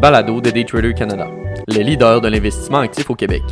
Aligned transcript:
balado 0.00 0.40
de 0.40 0.50
Daytrader 0.50 0.94
Canada, 0.94 1.28
les 1.68 1.84
leaders 1.84 2.22
de 2.22 2.28
l'investissement 2.28 2.78
actif 2.78 3.10
au 3.10 3.14
Québec. 3.14 3.42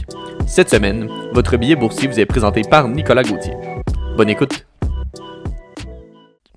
Cette 0.46 0.70
semaine, 0.70 1.06
votre 1.34 1.58
billet 1.58 1.76
boursier 1.76 2.08
vous 2.08 2.18
est 2.18 2.24
présenté 2.24 2.62
par 2.62 2.88
Nicolas 2.88 3.22
Gauthier. 3.22 3.52
Bonne 4.16 4.30
écoute! 4.30 4.66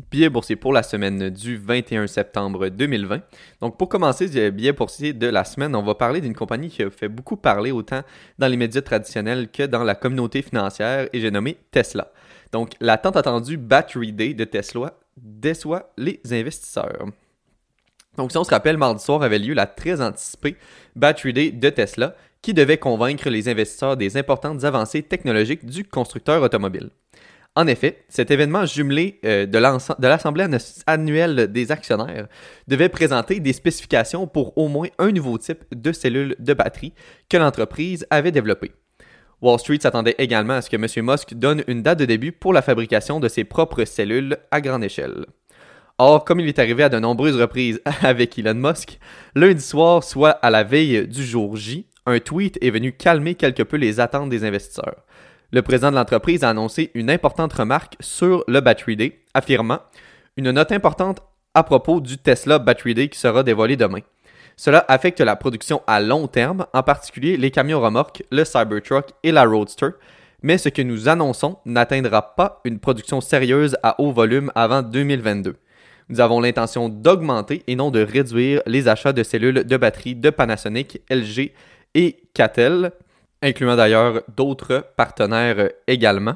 Billet 0.10 0.30
boursier 0.30 0.56
pour 0.56 0.72
la 0.72 0.82
semaine 0.82 1.30
du 1.30 1.58
21 1.58 2.08
septembre 2.08 2.70
2020. 2.70 3.20
Donc, 3.60 3.78
pour 3.78 3.90
commencer, 3.90 4.28
le 4.28 4.50
billet 4.50 4.72
boursier 4.72 5.12
de 5.12 5.28
la 5.28 5.44
semaine, 5.44 5.76
on 5.76 5.84
va 5.84 5.96
parler 5.96 6.22
d'une 6.22 6.36
compagnie 6.36 6.70
qui 6.70 6.84
a 6.84 6.90
fait 6.90 7.10
beaucoup 7.10 7.36
parler 7.36 7.72
autant 7.72 8.02
dans 8.40 8.48
les 8.48 8.58
médias 8.58 8.82
traditionnels 8.82 9.50
que 9.50 9.64
dans 9.64 9.84
la 9.84 9.96
communauté 9.96 10.42
financière 10.42 11.10
et 11.12 11.20
j'ai 11.20 11.32
nommé 11.32 11.58
Tesla. 11.70 12.14
Donc, 12.54 12.76
la 12.80 12.98
tant 12.98 13.12
attendue 13.12 13.58
Battery 13.58 14.14
Day 14.14 14.34
de 14.36 14.46
Tesla 14.46 14.94
déçoit 15.18 15.92
les 15.98 16.22
investisseurs. 16.32 17.08
Donc, 18.18 18.32
si 18.32 18.38
on 18.38 18.44
se 18.44 18.50
rappelle, 18.50 18.78
mardi 18.78 19.04
soir 19.04 19.24
avait 19.24 19.40
lieu 19.40 19.54
la 19.54 19.68
très 19.68 20.02
anticipée 20.02 20.58
Battery 20.96 21.34
Day 21.34 21.52
de 21.52 21.70
Tesla 21.70 22.16
qui 22.42 22.54
devait 22.54 22.78
convaincre 22.78 23.30
les 23.30 23.48
investisseurs 23.48 23.98
des 23.98 24.18
importantes 24.18 24.64
avancées 24.64 25.04
technologiques 25.04 25.66
du 25.66 25.84
constructeur 25.84 26.42
automobile. 26.42 26.90
En 27.56 27.68
effet, 27.68 28.06
cet 28.08 28.32
événement 28.32 28.66
jumelé 28.66 29.20
euh, 29.26 29.46
de 29.46 30.08
l'Assemblée 30.08 30.48
annuelle 30.88 31.52
des 31.52 31.72
actionnaires 31.72 32.28
devait 32.68 32.90
présenter 32.90 33.42
des 33.42 33.54
spécifications 33.54 34.26
pour 34.26 34.58
au 34.58 34.70
moins 34.70 34.88
un 35.00 35.12
nouveau 35.12 35.38
type 35.38 35.64
de 35.74 35.92
cellule 35.92 36.36
de 36.40 36.54
batterie 36.54 36.94
que 37.30 37.38
l'entreprise 37.38 38.08
avait 38.10 38.32
développé. 38.32 38.72
Wall 39.42 39.60
Street 39.60 39.80
s'attendait 39.82 40.16
également 40.18 40.54
à 40.54 40.62
ce 40.62 40.70
que 40.70 40.78
M. 40.78 41.06
Musk 41.06 41.34
donne 41.34 41.64
une 41.68 41.82
date 41.82 42.00
de 42.00 42.06
début 42.06 42.32
pour 42.32 42.54
la 42.54 42.62
fabrication 42.62 43.20
de 43.20 43.28
ses 43.28 43.44
propres 43.44 43.84
cellules 43.84 44.38
à 44.52 44.62
grande 44.62 44.84
échelle. 44.84 45.26
Or, 46.04 46.26
comme 46.26 46.40
il 46.40 46.48
est 46.48 46.58
arrivé 46.58 46.82
à 46.82 46.90
de 46.90 46.98
nombreuses 46.98 47.40
reprises 47.40 47.80
avec 48.02 48.40
Elon 48.40 48.56
Musk, 48.56 48.98
lundi 49.36 49.62
soir, 49.62 50.04
soit 50.04 50.32
à 50.32 50.50
la 50.50 50.64
veille 50.64 51.08
du 51.08 51.24
jour 51.24 51.56
J, 51.56 51.86
un 52.08 52.18
tweet 52.18 52.58
est 52.60 52.72
venu 52.72 52.92
calmer 52.92 53.36
quelque 53.36 53.62
peu 53.62 53.78
les 53.78 54.00
attentes 54.00 54.32
des 54.32 54.44
investisseurs. 54.44 55.04
Le 55.52 55.62
président 55.62 55.92
de 55.92 55.96
l'entreprise 55.98 56.44
a 56.44 56.50
annoncé 56.50 56.90
une 56.96 57.12
importante 57.12 57.54
remarque 57.54 57.98
sur 58.00 58.44
le 58.48 58.62
Battery 58.62 58.96
Day, 58.96 59.20
affirmant 59.36 59.78
une 60.38 60.50
note 60.50 60.72
importante 60.72 61.20
à 61.54 61.62
propos 61.62 62.02
du 62.02 62.18
Tesla 62.18 62.58
Battery 62.58 62.96
Day 62.96 63.08
qui 63.08 63.20
sera 63.20 63.44
dévoilé 63.44 63.78
demain. 63.78 64.02
Cela 64.58 64.84
affecte 64.88 65.22
la 65.22 65.36
production 65.36 65.84
à 65.86 66.02
long 66.02 66.26
terme, 66.26 66.66
en 66.74 66.82
particulier 66.82 67.38
les 67.38 67.52
camions 67.52 67.80
remorques, 67.80 68.24
le 68.32 68.44
Cybertruck 68.44 69.10
et 69.22 69.32
la 69.32 69.46
Roadster, 69.46 69.90
mais 70.42 70.58
ce 70.58 70.70
que 70.70 70.82
nous 70.82 71.10
annonçons 71.10 71.60
n'atteindra 71.66 72.34
pas 72.36 72.60
une 72.66 72.80
production 72.80 73.22
sérieuse 73.22 73.78
à 73.84 74.02
haut 74.02 74.12
volume 74.12 74.52
avant 74.56 74.82
2022. 74.82 75.58
Nous 76.12 76.20
avons 76.20 76.42
l'intention 76.42 76.90
d'augmenter 76.90 77.64
et 77.68 77.76
non 77.76 77.90
de 77.90 78.02
réduire 78.02 78.62
les 78.66 78.88
achats 78.88 79.14
de 79.14 79.24
cellules 79.24 79.64
de 79.64 79.78
batterie 79.78 80.14
de 80.14 80.30
Panasonic, 80.30 81.02
LG 81.10 81.52
et 81.96 82.18
Catel 82.34 82.92
incluant 83.42 83.76
d'ailleurs 83.76 84.22
d'autres 84.36 84.86
partenaires 84.96 85.70
également. 85.88 86.36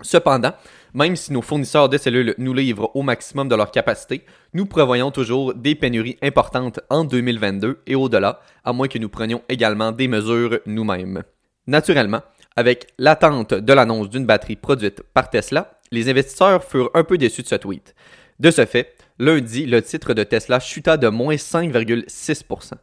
Cependant, 0.00 0.52
même 0.94 1.16
si 1.16 1.32
nos 1.32 1.42
fournisseurs 1.42 1.88
de 1.88 1.98
cellules 1.98 2.34
nous 2.38 2.54
livrent 2.54 2.94
au 2.94 3.02
maximum 3.02 3.48
de 3.48 3.56
leur 3.56 3.72
capacité, 3.72 4.24
nous 4.54 4.66
prévoyons 4.66 5.10
toujours 5.10 5.54
des 5.54 5.74
pénuries 5.74 6.16
importantes 6.22 6.80
en 6.88 7.04
2022 7.04 7.80
et 7.86 7.96
au-delà, 7.96 8.40
à 8.64 8.72
moins 8.72 8.88
que 8.88 8.98
nous 8.98 9.08
prenions 9.08 9.42
également 9.48 9.90
des 9.90 10.08
mesures 10.08 10.60
nous-mêmes. 10.66 11.24
Naturellement, 11.66 12.22
avec 12.56 12.86
l'attente 12.98 13.54
de 13.54 13.72
l'annonce 13.72 14.08
d'une 14.08 14.24
batterie 14.24 14.56
produite 14.56 15.02
par 15.12 15.28
Tesla, 15.28 15.72
les 15.90 16.08
investisseurs 16.08 16.62
furent 16.62 16.90
un 16.94 17.04
peu 17.04 17.18
déçus 17.18 17.42
de 17.42 17.48
ce 17.48 17.56
tweet. 17.56 17.94
De 18.40 18.52
ce 18.52 18.66
fait, 18.66 18.94
lundi, 19.18 19.66
le 19.66 19.82
titre 19.82 20.14
de 20.14 20.22
Tesla 20.22 20.60
chuta 20.60 20.96
de 20.96 21.08
moins 21.08 21.34
5,6%. 21.34 22.74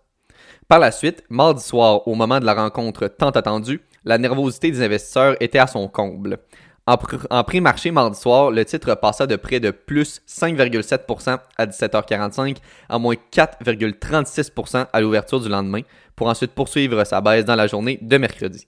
Par 0.67 0.79
la 0.79 0.91
suite, 0.91 1.23
mardi 1.29 1.63
soir, 1.63 2.05
au 2.07 2.15
moment 2.15 2.39
de 2.39 2.45
la 2.45 2.53
rencontre 2.53 3.07
tant 3.07 3.29
attendue, 3.29 3.81
la 4.03 4.17
nervosité 4.17 4.69
des 4.69 4.81
investisseurs 4.81 5.37
était 5.39 5.59
à 5.59 5.67
son 5.67 5.87
comble. 5.87 6.39
En, 6.87 7.43
pré-marché 7.43 7.89
mardi 7.91 8.19
soir, 8.19 8.51
le 8.51 8.65
titre 8.65 8.93
passa 8.95 9.25
de 9.27 9.37
près 9.37 9.61
de 9.61 9.71
plus 9.71 10.21
5,7% 10.27 11.39
à 11.57 11.65
17h45 11.65 12.57
à 12.89 12.99
moins 12.99 13.15
4,36% 13.31 14.87
à 14.91 15.01
l'ouverture 15.01 15.39
du 15.39 15.47
lendemain, 15.47 15.81
pour 16.17 16.27
ensuite 16.27 16.51
poursuivre 16.51 17.03
sa 17.05 17.21
baisse 17.21 17.45
dans 17.45 17.55
la 17.55 17.67
journée 17.67 17.97
de 18.01 18.17
mercredi. 18.17 18.67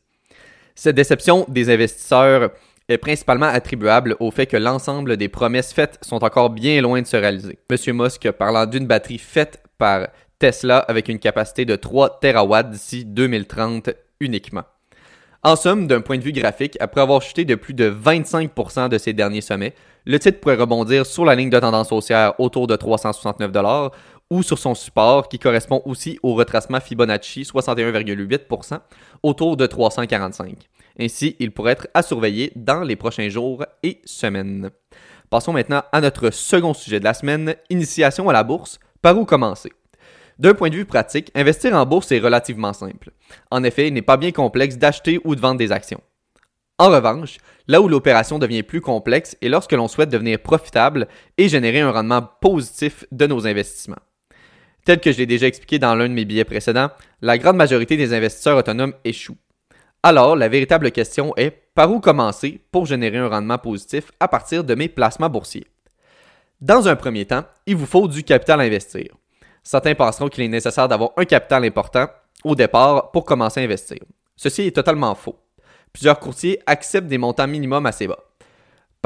Cette 0.74 0.96
déception 0.96 1.46
des 1.50 1.70
investisseurs 1.70 2.52
est 2.90 2.98
principalement 2.98 3.48
attribuable 3.48 4.16
au 4.20 4.32
fait 4.32 4.46
que 4.46 4.58
l'ensemble 4.58 5.18
des 5.18 5.28
promesses 5.28 5.74
faites 5.74 5.98
sont 6.02 6.24
encore 6.24 6.50
bien 6.50 6.82
loin 6.82 7.02
de 7.02 7.08
se 7.08 7.18
réaliser. 7.18 7.60
M. 7.70 7.96
Musk 7.96 8.32
parlant 8.32 8.66
d'une 8.66 8.88
batterie 8.88 9.18
faite 9.18 9.62
par 9.78 10.08
Tesla 10.40 10.80
avec 10.80 11.10
une 11.10 11.20
capacité 11.20 11.66
de 11.66 11.76
3 11.76 12.20
TW 12.20 12.70
d'ici 12.72 13.06
2030 13.06 13.90
uniquement. 14.20 14.64
En 15.44 15.56
somme, 15.56 15.88
d'un 15.88 16.02
point 16.02 16.18
de 16.18 16.24
vue 16.24 16.32
graphique, 16.32 16.78
après 16.80 17.02
avoir 17.02 17.22
chuté 17.22 17.46
de 17.46 17.56
plus 17.56 17.74
de 17.74 17.90
25% 17.90 18.90
de 18.90 18.98
ses 18.98 19.14
derniers 19.14 19.42
sommets, 19.42 19.74
le 20.06 20.20
titre 20.20 20.40
pourrait 20.40 20.56
rebondir 20.56 21.06
sur 21.06 21.26
la 21.26 21.36
ligne 21.36 21.50
de 21.50 21.60
tendance 21.60 21.92
haussière 21.92 22.40
autour 22.40 22.68
de 22.68 22.76
369 22.76 23.52
ou 24.30 24.44
sur 24.44 24.58
son 24.58 24.76
support 24.76 25.30
qui 25.30 25.40
correspond 25.40 25.82
aussi 25.86 26.20
au 26.24 26.34
retracement 26.34 26.80
Fibonacci 26.80 27.44
61,8% 27.44 28.80
autour 29.24 29.58
de 29.58 29.66
345. 29.66 30.68
Ainsi, 31.00 31.36
il 31.40 31.52
pourrait 31.52 31.74
être 31.74 31.88
à 31.94 32.02
surveiller 32.02 32.52
dans 32.56 32.82
les 32.82 32.96
prochains 32.96 33.30
jours 33.30 33.66
et 33.84 34.02
semaines. 34.06 34.72
Passons 35.30 35.54
maintenant 35.54 35.84
à 35.92 36.02
notre 36.02 36.32
second 36.32 36.74
sujet 36.74 37.00
de 37.00 37.06
la 37.06 37.14
semaine, 37.14 37.56
initiation 37.70 38.30
à 38.30 38.34
la 38.34 38.44
bourse. 38.44 38.80
Par 39.02 39.18
où 39.18 39.26
commencer? 39.26 39.72
D'un 40.40 40.54
point 40.54 40.70
de 40.70 40.76
vue 40.76 40.86
pratique, 40.86 41.32
investir 41.36 41.74
en 41.76 41.86
bourse 41.86 42.12
est 42.12 42.20
relativement 42.20 42.74
simple. 42.74 43.12
En 43.52 43.64
effet, 43.64 43.88
il 43.88 43.94
n'est 43.94 44.02
pas 44.02 44.18
bien 44.18 44.32
complexe 44.32 44.78
d'acheter 44.78 45.20
ou 45.24 45.36
de 45.36 45.42
vendre 45.42 45.58
des 45.58 45.72
actions. 45.72 46.02
En 46.80 46.90
revanche, 46.90 47.38
là 47.68 47.82
où 47.82 47.88
l'opération 47.88 48.38
devient 48.38 48.62
plus 48.62 48.82
complexe 48.82 49.36
est 49.42 49.50
lorsque 49.50 49.74
l'on 49.74 49.88
souhaite 49.88 50.10
devenir 50.10 50.40
profitable 50.40 51.08
et 51.38 51.50
générer 51.50 51.82
un 51.82 51.92
rendement 51.92 52.22
positif 52.22 53.06
de 53.12 53.26
nos 53.26 53.48
investissements. 53.48 53.98
Tel 54.88 55.02
que 55.02 55.12
je 55.12 55.18
l'ai 55.18 55.26
déjà 55.26 55.48
expliqué 55.48 55.80
dans 55.80 55.96
l'un 55.96 56.08
de 56.08 56.14
mes 56.14 56.24
billets 56.24 56.46
précédents, 56.46 56.90
la 57.22 57.38
grande 57.38 57.58
majorité 57.58 57.98
des 57.98 58.14
investisseurs 58.14 58.58
autonomes 58.58 58.94
échouent. 59.04 59.36
Alors, 60.02 60.38
la 60.38 60.48
véritable 60.48 60.92
question 60.92 61.36
est 61.36 61.52
par 61.76 61.92
où 61.92 62.00
commencer 62.00 62.62
pour 62.72 62.86
générer 62.86 63.18
un 63.18 63.28
rendement 63.28 63.58
positif 63.58 64.12
à 64.22 64.30
partir 64.30 64.64
de 64.64 64.76
mes 64.76 64.88
placements 64.88 65.30
boursiers? 65.30 65.68
Dans 66.62 66.88
un 66.88 66.96
premier 66.96 67.26
temps, 67.26 67.44
il 67.66 67.76
vous 67.76 67.86
faut 67.86 68.08
du 68.08 68.24
capital 68.24 68.62
à 68.62 68.64
investir 68.64 69.10
certains 69.68 69.96
penseront 69.96 70.30
qu'il 70.30 70.46
est 70.46 70.48
nécessaire 70.48 70.88
d'avoir 70.88 71.12
un 71.18 71.26
capital 71.26 71.66
important 71.66 72.08
au 72.46 72.56
départ 72.56 73.12
pour 73.12 73.26
commencer 73.26 73.60
à 73.60 73.64
investir. 73.64 74.00
Ceci 74.38 74.62
est 74.62 74.76
totalement 74.76 75.14
faux. 75.14 75.36
Plusieurs 75.92 76.20
courtiers 76.20 76.62
acceptent 76.66 77.08
des 77.08 77.18
montants 77.18 77.48
minimums 77.48 77.86
assez 77.86 78.08
bas. 78.08 78.27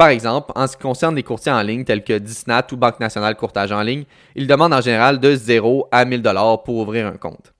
Par 0.02 0.08
exemple, 0.08 0.50
en 0.56 0.66
ce 0.66 0.76
qui 0.76 0.82
concerne 0.82 1.14
les 1.14 1.22
courtiers 1.22 1.52
en 1.52 1.62
ligne 1.62 1.84
tels 1.84 2.02
que 2.02 2.18
Disnat 2.18 2.66
ou 2.72 2.76
Banque 2.76 2.98
Nationale 2.98 3.36
Courtage 3.36 3.70
en 3.70 3.82
ligne, 3.82 4.02
ils 4.34 4.48
demandent 4.48 4.72
en 4.72 4.80
général 4.80 5.20
de 5.20 5.36
0 5.36 5.86
à 5.92 6.04
1000 6.04 6.22
dollars 6.22 6.64
pour 6.64 6.78
ouvrir 6.78 7.06
un 7.06 7.16
compte. 7.16 7.54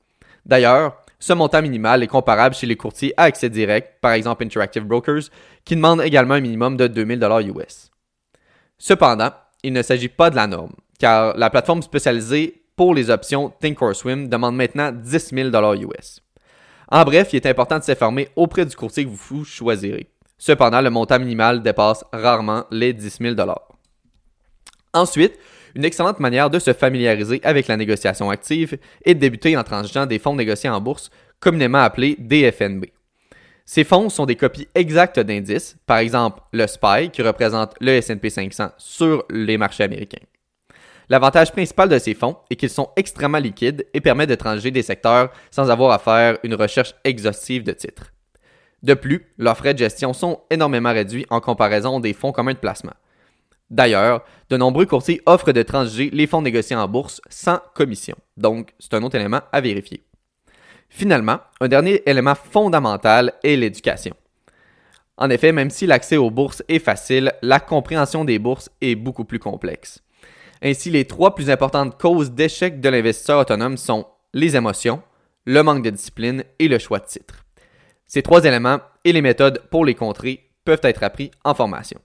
D'ailleurs, 0.44 0.97
ce 1.20 1.34
montant 1.34 1.62
minimal 1.62 2.02
est 2.02 2.08
comparable 2.08 2.56
chez 2.56 2.66
les 2.66 2.75
courtiers 2.75 3.14
à 3.16 3.22
accès 3.22 3.48
direct, 3.48 4.00
par 4.00 4.10
exemple 4.10 4.42
Interactive 4.42 4.82
Brokers, 4.82 5.31
qui 5.64 5.76
demandent 5.76 6.02
également 6.02 6.34
un 6.34 6.41
minimum 6.41 6.76
de 6.76 6.88
2000 6.88 7.20
dollars 7.20 7.42
US. 7.42 7.92
Cependant, 8.76 9.31
il 9.62 9.72
ne 9.72 9.82
s'agit 9.82 10.08
pas 10.08 10.28
de 10.28 10.34
la 10.34 10.48
norme, 10.48 10.75
car 10.98 11.36
la 11.36 11.48
plateforme 11.48 11.82
spécialisée 11.82 12.64
pour 12.75 12.92
les 12.92 13.08
options 13.08 13.52
Thinkorswim 13.60 14.28
demande 14.28 14.56
maintenant 14.56 14.91
10 14.91 15.32
000 15.32 15.75
US. 15.76 16.20
En 16.88 17.04
bref, 17.04 17.28
il 17.32 17.36
est 17.36 17.47
important 17.47 17.78
de 17.78 17.84
s'informer 17.84 18.31
auprès 18.34 18.66
du 18.66 18.75
courtier 18.75 19.04
que 19.04 19.10
vous 19.10 19.44
choisirez. 19.44 20.12
Cependant, 20.44 20.80
le 20.80 20.91
montant 20.91 21.20
minimal 21.20 21.62
dépasse 21.62 22.04
rarement 22.12 22.64
les 22.72 22.92
10 22.92 23.19
000 23.20 23.36
Ensuite, 24.92 25.38
une 25.76 25.84
excellente 25.84 26.19
manière 26.19 26.50
de 26.50 26.58
se 26.58 26.72
familiariser 26.72 27.41
avec 27.44 27.69
la 27.69 27.76
négociation 27.76 28.28
active 28.28 28.76
est 29.04 29.14
de 29.14 29.20
débuter 29.20 29.56
en 29.56 29.62
transigeant 29.62 30.05
des 30.05 30.19
fonds 30.19 30.34
négociés 30.34 30.69
en 30.69 30.81
bourse, 30.81 31.11
communément 31.38 31.78
appelés 31.78 32.17
DFNB. 32.19 32.87
Ces 33.64 33.84
fonds 33.84 34.08
sont 34.08 34.26
des 34.26 34.34
copies 34.34 34.67
exactes 34.75 35.20
d'indices, 35.20 35.76
par 35.87 35.99
exemple 35.99 36.43
le 36.52 36.67
SPY 36.67 37.11
qui 37.12 37.22
représente 37.22 37.75
le 37.81 37.93
S&P 37.93 38.28
500 38.28 38.72
sur 38.78 39.25
les 39.31 39.56
marchés 39.56 39.84
américains. 39.84 40.26
L'avantage 41.08 41.52
principal 41.52 41.88
de 41.88 42.00
ces 42.00 42.14
fonds 42.14 42.38
est 42.50 42.56
qu'ils 42.56 42.69
sont 42.69 42.90
extrêmement 42.96 43.38
liquides 43.38 43.87
et 43.94 44.00
permettent 44.00 44.31
de 44.31 44.34
transiger 44.34 44.72
des 44.72 44.82
secteurs 44.82 45.31
sans 45.52 45.70
avoir 45.70 45.93
à 45.93 46.00
faire 46.00 46.38
une 46.43 46.56
recherche 46.56 46.96
exhaustive 47.05 47.62
de 47.62 47.70
titres. 47.70 48.12
De 48.82 48.94
plus, 48.94 49.26
leurs 49.38 49.56
frais 49.56 49.75
de 49.75 49.79
gestion 49.79 50.12
sont 50.12 50.40
énormément 50.50 50.93
réduits 50.93 51.26
en 51.31 51.40
comparaison 51.40 52.00
des 52.00 52.12
fonds 52.12 52.32
communs 52.32 52.55
de 52.55 52.58
placement. 52.58 52.94
D'ailleurs, 53.70 54.25
de 54.50 54.56
nombreux 54.56 54.87
courtiers 54.87 55.23
offrent 55.25 55.52
de 55.52 55.62
transiger 55.62 56.11
les 56.12 56.26
fonds 56.26 56.43
négociés 56.43 56.76
en 56.76 56.88
bourse 56.88 57.23
sans 57.31 57.61
commission, 57.75 58.17
donc 58.37 58.75
c'est 58.79 58.93
un 58.94 59.02
autre 59.02 59.17
élément 59.17 59.40
à 59.50 59.61
vérifier. 59.61 60.02
Finalement, 60.90 61.38
un 61.61 61.69
dernier 61.69 62.02
élément 62.05 62.34
fondamental 62.34 63.32
est 63.43 63.56
l'éducation. 63.56 64.14
En 65.17 65.31
effet, 65.31 65.52
même 65.52 65.70
si 65.70 65.87
l'accès 65.87 66.19
aux 66.19 66.31
bourses 66.31 66.62
est 66.69 66.81
facile, 66.81 67.32
la 67.40 67.61
compréhension 67.61 68.26
des 68.26 68.38
bourses 68.38 68.69
est 68.82 68.94
beaucoup 68.94 69.25
plus 69.25 69.38
complexe. 69.38 70.02
Ainsi, 70.62 70.90
les 70.90 71.06
trois 71.06 71.34
plus 71.34 71.49
importantes 71.49 71.99
causes 71.99 72.32
d'échec 72.32 72.81
de 72.81 72.88
l'investisseur 72.90 73.40
autonome 73.40 73.79
sont 73.79 74.06
les 74.34 74.55
émotions, 74.55 75.02
le 75.46 75.62
manque 75.62 75.82
de 75.82 75.90
discipline 75.90 76.44
et 76.58 76.69
le 76.69 76.79
choix 76.79 76.99
de 76.99 77.06
titre. 77.06 77.42
Ces 78.14 78.20
trois 78.20 78.44
éléments 78.44 78.79
et 79.05 79.12
les 79.12 79.23
méthodes 79.23 79.62
pour 79.70 79.87
les 79.87 79.94
contrer 79.94 80.50
peuvent 80.67 80.82
être 80.82 81.03
appris 81.03 81.31
en 81.44 81.55
formation. 81.55 81.99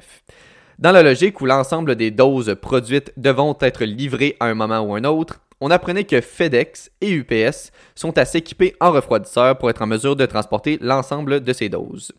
Dans 0.78 0.92
la 0.92 1.02
logique 1.02 1.40
où 1.40 1.46
l'ensemble 1.46 1.96
des 1.96 2.10
doses 2.10 2.56
produites 2.60 3.12
devront 3.16 3.56
être 3.60 3.84
livrées 3.84 4.36
à 4.40 4.46
un 4.46 4.54
moment 4.54 4.80
ou 4.80 4.94
un 4.94 5.04
autre, 5.04 5.40
on 5.60 5.70
apprenait 5.70 6.04
que 6.04 6.20
FedEx 6.20 6.90
et 7.00 7.12
UPS 7.12 7.70
sont 7.94 8.16
assez 8.16 8.38
équipés 8.38 8.74
en 8.80 8.90
refroidisseur 8.90 9.58
pour 9.58 9.68
être 9.68 9.82
en 9.82 9.86
mesure 9.86 10.16
de 10.16 10.24
transporter 10.24 10.78
l'ensemble 10.80 11.40
de 11.42 11.52
ces 11.52 11.68
doses. 11.68 12.12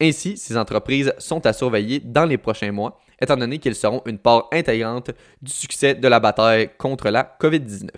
Ainsi, 0.00 0.36
ces 0.36 0.56
entreprises 0.56 1.14
sont 1.18 1.46
à 1.46 1.52
surveiller 1.52 2.00
dans 2.00 2.24
les 2.24 2.38
prochains 2.38 2.72
mois, 2.72 2.98
étant 3.20 3.36
donné 3.36 3.58
qu'elles 3.58 3.74
seront 3.74 4.02
une 4.04 4.18
part 4.18 4.48
intégrante 4.52 5.10
du 5.40 5.52
succès 5.52 5.94
de 5.94 6.08
la 6.08 6.20
bataille 6.20 6.70
contre 6.76 7.08
la 7.08 7.36
COVID-19. 7.40 7.88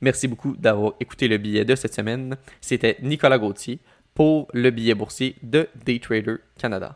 Merci 0.00 0.28
beaucoup 0.28 0.56
d'avoir 0.56 0.94
écouté 1.00 1.28
le 1.28 1.38
billet 1.38 1.64
de 1.64 1.74
cette 1.74 1.94
semaine. 1.94 2.36
C'était 2.60 2.96
Nicolas 3.02 3.38
Gauthier 3.38 3.80
pour 4.14 4.48
le 4.52 4.70
billet 4.70 4.94
boursier 4.94 5.36
de 5.42 5.68
Daytrader 5.84 6.36
Canada. 6.58 6.88